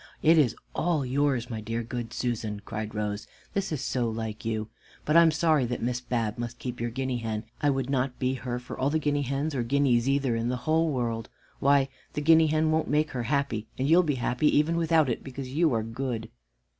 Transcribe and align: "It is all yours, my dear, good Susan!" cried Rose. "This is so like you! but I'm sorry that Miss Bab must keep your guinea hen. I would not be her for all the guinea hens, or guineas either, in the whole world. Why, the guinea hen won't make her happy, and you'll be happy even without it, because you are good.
"It 0.23 0.39
is 0.39 0.55
all 0.73 1.05
yours, 1.05 1.51
my 1.51 1.61
dear, 1.61 1.83
good 1.83 2.11
Susan!" 2.11 2.59
cried 2.65 2.95
Rose. 2.95 3.27
"This 3.53 3.71
is 3.71 3.81
so 3.81 4.09
like 4.09 4.43
you! 4.43 4.67
but 5.05 5.15
I'm 5.15 5.29
sorry 5.29 5.63
that 5.67 5.79
Miss 5.79 6.01
Bab 6.01 6.39
must 6.39 6.57
keep 6.57 6.81
your 6.81 6.89
guinea 6.89 7.19
hen. 7.19 7.43
I 7.61 7.69
would 7.69 7.87
not 7.87 8.17
be 8.17 8.33
her 8.33 8.57
for 8.57 8.75
all 8.75 8.89
the 8.89 8.97
guinea 8.97 9.21
hens, 9.21 9.53
or 9.53 9.61
guineas 9.61 10.09
either, 10.09 10.35
in 10.35 10.49
the 10.49 10.57
whole 10.65 10.89
world. 10.89 11.29
Why, 11.59 11.87
the 12.13 12.21
guinea 12.21 12.47
hen 12.47 12.71
won't 12.71 12.89
make 12.89 13.11
her 13.11 13.21
happy, 13.29 13.67
and 13.77 13.87
you'll 13.87 14.01
be 14.01 14.15
happy 14.15 14.47
even 14.57 14.75
without 14.75 15.07
it, 15.07 15.23
because 15.23 15.49
you 15.53 15.71
are 15.71 15.83
good. 15.83 16.31